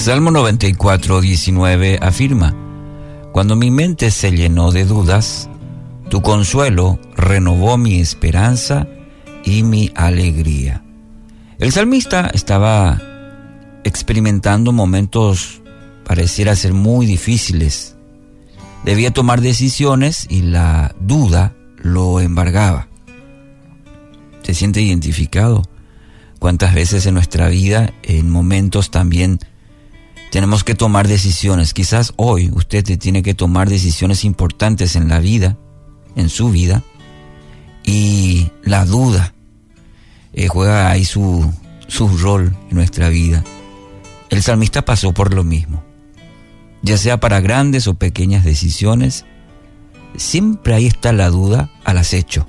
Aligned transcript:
Salmo 0.00 0.30
94, 0.30 1.20
19 1.20 1.98
afirma, 2.00 2.56
Cuando 3.32 3.54
mi 3.54 3.70
mente 3.70 4.10
se 4.10 4.30
llenó 4.30 4.72
de 4.72 4.86
dudas, 4.86 5.50
tu 6.08 6.22
consuelo 6.22 6.98
renovó 7.16 7.76
mi 7.76 8.00
esperanza 8.00 8.88
y 9.44 9.62
mi 9.62 9.92
alegría. 9.94 10.82
El 11.58 11.70
salmista 11.70 12.30
estaba 12.32 12.98
experimentando 13.84 14.72
momentos 14.72 15.60
pareciera 16.06 16.56
ser 16.56 16.72
muy 16.72 17.04
difíciles. 17.04 17.94
Debía 18.86 19.10
tomar 19.10 19.42
decisiones 19.42 20.26
y 20.30 20.40
la 20.40 20.94
duda 20.98 21.54
lo 21.76 22.20
embargaba. 22.20 22.88
¿Se 24.44 24.54
siente 24.54 24.80
identificado? 24.80 25.62
¿Cuántas 26.38 26.74
veces 26.74 27.04
en 27.04 27.12
nuestra 27.12 27.48
vida, 27.48 27.92
en 28.02 28.30
momentos 28.30 28.90
también, 28.90 29.40
tenemos 30.30 30.64
que 30.64 30.74
tomar 30.74 31.08
decisiones? 31.08 31.74
Quizás 31.74 32.12
hoy 32.16 32.50
usted 32.54 32.84
tiene 32.98 33.22
que 33.22 33.34
tomar 33.34 33.68
decisiones 33.68 34.24
importantes 34.24 34.96
en 34.96 35.08
la 35.08 35.20
vida, 35.20 35.56
en 36.16 36.28
su 36.28 36.50
vida, 36.50 36.82
y 37.84 38.50
la 38.62 38.84
duda 38.84 39.34
eh, 40.32 40.48
juega 40.48 40.90
ahí 40.90 41.04
su, 41.04 41.52
su 41.88 42.08
rol 42.18 42.56
en 42.70 42.76
nuestra 42.76 43.08
vida. 43.08 43.44
El 44.28 44.42
salmista 44.42 44.82
pasó 44.82 45.12
por 45.12 45.34
lo 45.34 45.44
mismo. 45.44 45.82
Ya 46.82 46.96
sea 46.96 47.20
para 47.20 47.40
grandes 47.40 47.86
o 47.88 47.94
pequeñas 47.94 48.44
decisiones, 48.44 49.24
siempre 50.16 50.74
ahí 50.74 50.86
está 50.86 51.12
la 51.12 51.28
duda 51.28 51.70
al 51.84 51.98
acecho 51.98 52.46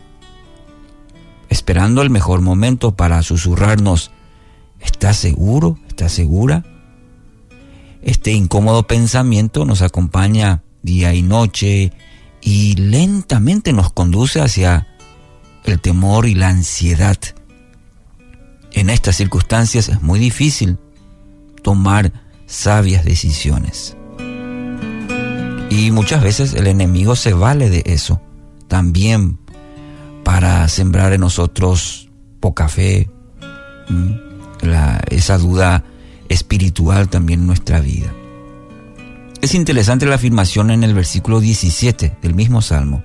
esperando 1.51 2.01
el 2.01 2.09
mejor 2.09 2.39
momento 2.39 2.95
para 2.95 3.21
susurrarnos, 3.21 4.11
¿estás 4.79 5.17
seguro? 5.17 5.77
¿Estás 5.89 6.13
segura? 6.13 6.63
Este 8.01 8.31
incómodo 8.31 8.83
pensamiento 8.83 9.65
nos 9.65 9.81
acompaña 9.81 10.63
día 10.81 11.13
y 11.13 11.21
noche 11.21 11.93
y 12.41 12.75
lentamente 12.75 13.73
nos 13.73 13.93
conduce 13.93 14.41
hacia 14.41 14.87
el 15.63 15.79
temor 15.79 16.27
y 16.27 16.33
la 16.33 16.49
ansiedad. 16.49 17.17
En 18.71 18.89
estas 18.89 19.17
circunstancias 19.17 19.89
es 19.89 20.01
muy 20.01 20.19
difícil 20.19 20.77
tomar 21.61 22.11
sabias 22.47 23.05
decisiones. 23.05 23.95
Y 25.69 25.91
muchas 25.91 26.23
veces 26.23 26.53
el 26.53 26.67
enemigo 26.67 27.15
se 27.15 27.33
vale 27.33 27.69
de 27.69 27.83
eso 27.85 28.21
también 28.67 29.37
para 30.23 30.67
sembrar 30.67 31.13
en 31.13 31.21
nosotros 31.21 32.09
poca 32.39 32.67
fe, 32.67 33.09
esa 35.09 35.37
duda 35.37 35.83
espiritual 36.31 37.09
también 37.09 37.45
nuestra 37.45 37.79
vida. 37.79 38.13
Es 39.41 39.55
interesante 39.55 40.05
la 40.05 40.15
afirmación 40.15 40.71
en 40.71 40.83
el 40.83 40.93
versículo 40.93 41.39
17 41.39 42.17
del 42.21 42.35
mismo 42.35 42.61
Salmo. 42.61 43.03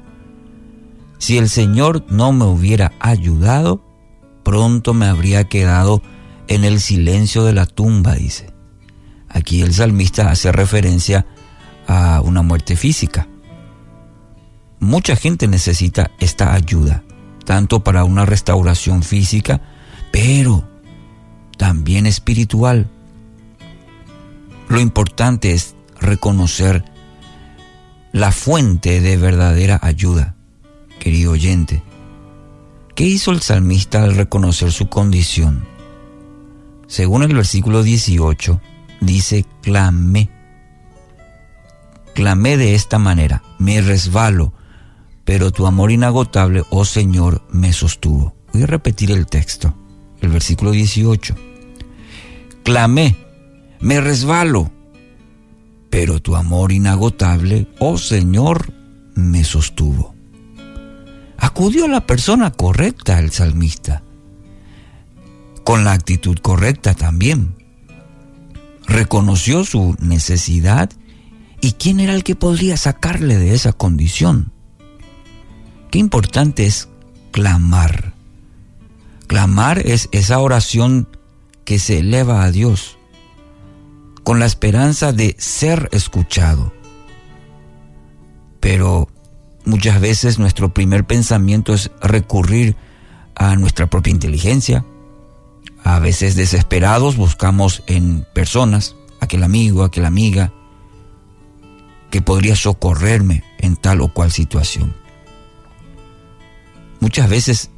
Si 1.18 1.38
el 1.38 1.48
Señor 1.48 2.04
no 2.10 2.32
me 2.32 2.44
hubiera 2.44 2.92
ayudado, 3.00 3.82
pronto 4.42 4.92
me 4.92 5.06
habría 5.06 5.44
quedado 5.44 6.02
en 6.48 6.64
el 6.64 6.80
silencio 6.80 7.44
de 7.44 7.54
la 7.54 7.66
tumba, 7.66 8.14
dice. 8.14 8.52
Aquí 9.28 9.62
el 9.62 9.72
salmista 9.74 10.30
hace 10.30 10.52
referencia 10.52 11.26
a 11.86 12.20
una 12.20 12.42
muerte 12.42 12.76
física. 12.76 13.26
Mucha 14.78 15.16
gente 15.16 15.48
necesita 15.48 16.10
esta 16.20 16.52
ayuda 16.52 17.02
tanto 17.46 17.82
para 17.82 18.04
una 18.04 18.26
restauración 18.26 19.02
física, 19.02 19.62
pero 20.10 20.68
también 21.56 22.04
espiritual. 22.04 22.90
Lo 24.68 24.80
importante 24.80 25.52
es 25.52 25.76
reconocer 26.00 26.84
la 28.12 28.32
fuente 28.32 29.00
de 29.00 29.16
verdadera 29.16 29.78
ayuda, 29.82 30.34
querido 30.98 31.32
oyente. 31.32 31.82
¿Qué 32.94 33.04
hizo 33.04 33.30
el 33.30 33.42
salmista 33.42 34.02
al 34.02 34.16
reconocer 34.16 34.72
su 34.72 34.88
condición? 34.88 35.66
Según 36.86 37.22
el 37.22 37.34
versículo 37.34 37.82
18, 37.82 38.60
dice, 39.00 39.44
clamé. 39.62 40.30
Clamé 42.14 42.56
de 42.56 42.74
esta 42.74 42.98
manera, 42.98 43.42
me 43.58 43.82
resbalo, 43.82 44.54
pero 45.24 45.52
tu 45.52 45.66
amor 45.66 45.90
inagotable, 45.90 46.64
oh 46.70 46.84
Señor, 46.84 47.46
me 47.50 47.72
sostuvo. 47.72 48.34
Voy 48.52 48.62
a 48.62 48.66
repetir 48.66 49.10
el 49.10 49.26
texto, 49.26 49.74
el 50.22 50.30
versículo 50.30 50.70
18. 50.70 51.34
Clamé, 52.62 53.25
me 53.80 54.00
resbalo, 54.00 54.70
pero 55.90 56.20
tu 56.20 56.36
amor 56.36 56.72
inagotable, 56.72 57.68
oh 57.78 57.98
Señor, 57.98 58.72
me 59.14 59.44
sostuvo. 59.44 60.14
Acudió 61.38 61.88
la 61.88 62.06
persona 62.06 62.50
correcta 62.50 63.18
el 63.18 63.30
salmista, 63.30 64.02
con 65.64 65.84
la 65.84 65.92
actitud 65.92 66.38
correcta 66.38 66.94
también. 66.94 67.54
Reconoció 68.86 69.64
su 69.64 69.96
necesidad 70.00 70.90
y 71.60 71.72
quién 71.72 72.00
era 72.00 72.14
el 72.14 72.24
que 72.24 72.36
podría 72.36 72.76
sacarle 72.76 73.36
de 73.36 73.54
esa 73.54 73.72
condición 73.72 74.52
importante 75.98 76.66
es 76.66 76.88
clamar. 77.32 78.14
Clamar 79.26 79.80
es 79.80 80.08
esa 80.12 80.38
oración 80.38 81.08
que 81.64 81.78
se 81.78 81.98
eleva 81.98 82.44
a 82.44 82.50
Dios 82.52 82.98
con 84.26 84.40
la 84.40 84.46
esperanza 84.46 85.12
de 85.12 85.36
ser 85.38 85.88
escuchado. 85.92 86.72
Pero 88.58 89.08
muchas 89.64 90.00
veces 90.00 90.40
nuestro 90.40 90.74
primer 90.74 91.06
pensamiento 91.06 91.72
es 91.72 91.92
recurrir 92.02 92.74
a 93.36 93.54
nuestra 93.54 93.86
propia 93.86 94.10
inteligencia. 94.10 94.84
A 95.84 96.00
veces 96.00 96.34
desesperados 96.34 97.16
buscamos 97.16 97.84
en 97.86 98.26
personas, 98.34 98.96
aquel 99.20 99.44
amigo, 99.44 99.84
aquella 99.84 100.08
amiga, 100.08 100.52
que 102.10 102.20
podría 102.20 102.56
socorrerme 102.56 103.44
en 103.58 103.76
tal 103.76 104.00
o 104.00 104.12
cual 104.12 104.32
situación. 104.32 104.92
Muchas 106.98 107.30
veces 107.30 107.70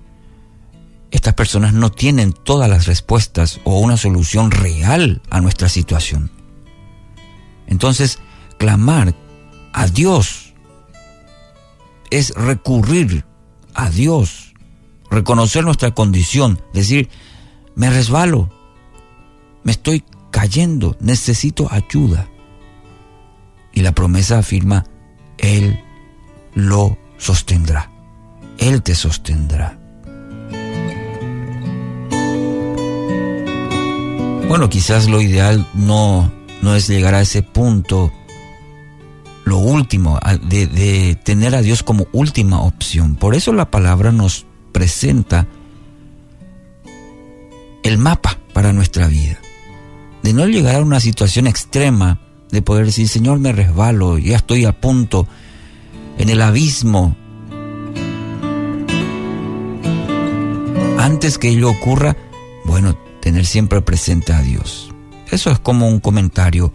estas 1.10 1.34
personas 1.34 1.74
no 1.74 1.92
tienen 1.92 2.32
todas 2.32 2.70
las 2.70 2.86
respuestas 2.86 3.60
o 3.64 3.80
una 3.80 3.98
solución 3.98 4.50
real 4.50 5.20
a 5.28 5.42
nuestra 5.42 5.68
situación. 5.68 6.37
Entonces, 7.68 8.18
clamar 8.58 9.14
a 9.72 9.86
Dios 9.86 10.54
es 12.10 12.34
recurrir 12.34 13.24
a 13.74 13.90
Dios, 13.90 14.54
reconocer 15.10 15.64
nuestra 15.64 15.92
condición, 15.92 16.60
decir, 16.72 17.08
me 17.76 17.90
resbalo, 17.90 18.50
me 19.62 19.72
estoy 19.72 20.04
cayendo, 20.30 20.96
necesito 21.00 21.68
ayuda. 21.70 22.28
Y 23.72 23.82
la 23.82 23.92
promesa 23.92 24.38
afirma, 24.38 24.84
Él 25.36 25.78
lo 26.54 26.98
sostendrá. 27.18 27.90
Él 28.58 28.82
te 28.82 28.94
sostendrá. 28.94 29.78
Bueno, 34.48 34.70
quizás 34.70 35.08
lo 35.08 35.20
ideal 35.20 35.68
no, 35.74 36.32
no 36.62 36.74
es 36.74 36.88
llegar 36.88 37.14
a 37.14 37.20
ese 37.20 37.42
punto, 37.42 38.12
lo 39.44 39.58
último, 39.58 40.18
de, 40.48 41.18
tener 41.24 41.54
a 41.54 41.62
Dios 41.62 41.82
como 41.82 42.06
última 42.12 42.60
opción. 42.62 43.16
Por 43.16 43.34
eso 43.34 43.52
la 43.52 43.70
palabra 43.70 44.12
nos 44.12 44.46
presenta 44.72 45.46
el 47.82 47.98
mapa 47.98 48.38
para 48.52 48.72
nuestra 48.72 49.06
vida. 49.06 49.38
De 50.22 50.32
no 50.32 50.46
llegar 50.46 50.76
a 50.76 50.82
una 50.82 51.00
situación 51.00 51.46
extrema, 51.46 52.20
de 52.50 52.62
poder 52.62 52.86
decir, 52.86 53.08
Señor, 53.08 53.38
me 53.38 53.52
resbalo, 53.52 54.18
ya 54.18 54.36
estoy 54.36 54.64
a 54.64 54.78
punto 54.80 55.26
en 56.18 56.28
el 56.28 56.42
abismo 56.42 57.16
antes 60.98 61.38
que 61.38 61.48
ello 61.48 61.70
ocurra, 61.70 62.16
bueno, 62.64 62.94
tener 63.20 63.46
siempre 63.46 63.80
presente 63.80 64.32
a 64.32 64.42
Dios. 64.42 64.92
Eso 65.30 65.50
es 65.50 65.58
como 65.58 65.88
un 65.88 66.00
comentario 66.00 66.72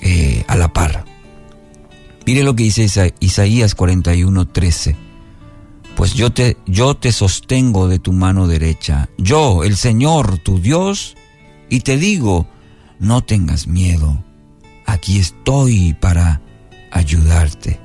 eh, 0.00 0.44
a 0.46 0.56
la 0.56 0.72
par. 0.72 1.04
Mire 2.26 2.42
lo 2.42 2.54
que 2.54 2.64
dice 2.64 3.14
Isaías 3.20 3.74
41, 3.74 4.48
13. 4.48 4.96
Pues 5.96 6.14
yo 6.14 6.30
te, 6.30 6.56
yo 6.66 6.94
te 6.94 7.10
sostengo 7.10 7.88
de 7.88 7.98
tu 7.98 8.12
mano 8.12 8.46
derecha, 8.46 9.08
yo, 9.18 9.64
el 9.64 9.76
Señor, 9.76 10.38
tu 10.38 10.60
Dios, 10.60 11.16
y 11.68 11.80
te 11.80 11.96
digo, 11.96 12.46
no 13.00 13.22
tengas 13.24 13.66
miedo, 13.66 14.22
aquí 14.86 15.18
estoy 15.18 15.94
para 15.94 16.40
ayudarte. 16.92 17.80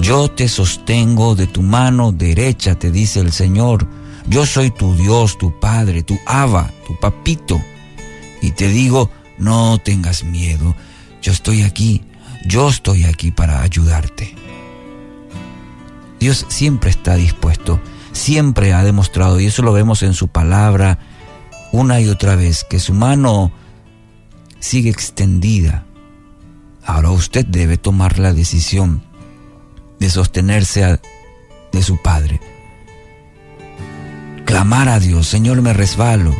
Yo 0.00 0.28
te 0.28 0.48
sostengo 0.48 1.36
de 1.36 1.46
tu 1.46 1.62
mano 1.62 2.10
derecha, 2.12 2.74
te 2.74 2.90
dice 2.90 3.20
el 3.20 3.30
Señor. 3.30 3.86
Yo 4.26 4.46
soy 4.46 4.70
tu 4.70 4.96
Dios, 4.96 5.38
tu 5.38 5.60
Padre, 5.60 6.02
tu 6.02 6.18
Abba, 6.26 6.72
tu 6.86 6.98
Papito. 6.98 7.60
Y 8.42 8.50
te 8.50 8.68
digo, 8.68 9.10
no 9.38 9.78
tengas 9.78 10.24
miedo, 10.24 10.76
yo 11.22 11.32
estoy 11.32 11.62
aquí, 11.62 12.02
yo 12.44 12.68
estoy 12.68 13.04
aquí 13.04 13.30
para 13.30 13.62
ayudarte. 13.62 14.34
Dios 16.18 16.44
siempre 16.48 16.90
está 16.90 17.14
dispuesto, 17.14 17.80
siempre 18.12 18.74
ha 18.74 18.82
demostrado, 18.82 19.40
y 19.40 19.46
eso 19.46 19.62
lo 19.62 19.72
vemos 19.72 20.02
en 20.02 20.12
su 20.12 20.28
palabra 20.28 20.98
una 21.72 22.00
y 22.00 22.08
otra 22.08 22.36
vez, 22.36 22.64
que 22.64 22.78
su 22.78 22.92
mano 22.92 23.50
sigue 24.58 24.90
extendida. 24.90 25.86
Ahora 26.84 27.10
usted 27.10 27.46
debe 27.46 27.78
tomar 27.78 28.18
la 28.18 28.34
decisión 28.34 29.02
de 29.98 30.10
sostenerse 30.10 31.00
de 31.72 31.82
su 31.82 31.96
Padre. 32.02 32.40
Clamar 34.44 34.88
a 34.88 34.98
Dios, 34.98 35.28
Señor, 35.28 35.62
me 35.62 35.72
resbalo, 35.72 36.34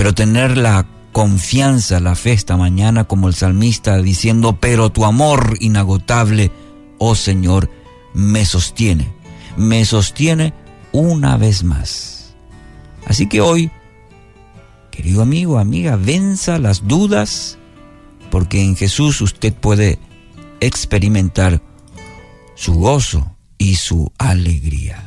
pero 0.00 0.14
tener 0.14 0.56
la 0.56 0.86
confianza, 1.12 2.00
la 2.00 2.14
fe 2.14 2.32
esta 2.32 2.56
mañana 2.56 3.04
como 3.04 3.28
el 3.28 3.34
salmista 3.34 4.00
diciendo, 4.00 4.56
pero 4.58 4.88
tu 4.88 5.04
amor 5.04 5.58
inagotable, 5.60 6.50
oh 6.96 7.14
Señor, 7.14 7.68
me 8.14 8.46
sostiene, 8.46 9.12
me 9.58 9.84
sostiene 9.84 10.54
una 10.92 11.36
vez 11.36 11.64
más. 11.64 12.34
Así 13.04 13.26
que 13.26 13.42
hoy, 13.42 13.70
querido 14.90 15.20
amigo, 15.20 15.58
amiga, 15.58 15.96
venza 15.96 16.58
las 16.58 16.88
dudas, 16.88 17.58
porque 18.30 18.64
en 18.64 18.76
Jesús 18.76 19.20
usted 19.20 19.52
puede 19.52 19.98
experimentar 20.60 21.60
su 22.54 22.72
gozo 22.72 23.36
y 23.58 23.74
su 23.74 24.10
alegría. 24.16 25.06